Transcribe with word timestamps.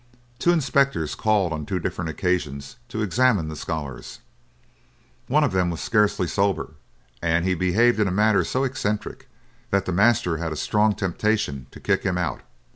Two 0.39 0.49
inspectors 0.51 1.13
called 1.13 1.53
on 1.53 1.63
two 1.63 1.77
different 1.77 2.09
occasions 2.09 2.77
to 2.89 3.03
examine 3.03 3.49
the 3.49 3.55
scholars. 3.55 4.19
One 5.27 5.43
of 5.43 5.51
them 5.51 5.69
was 5.69 5.79
scarcely 5.79 6.25
sober, 6.25 6.73
and 7.21 7.45
he 7.45 7.53
behaved 7.53 7.99
in 7.99 8.07
a 8.07 8.11
manner 8.11 8.43
so 8.43 8.63
eccentric 8.63 9.29
that 9.69 9.85
the 9.85 9.91
master 9.91 10.37
had 10.37 10.51
a 10.53 10.55
strong 10.55 10.93
temptation 10.95 11.67
to 11.69 11.79
kick 11.79 12.01
him 12.01 12.17
out. 12.17 12.41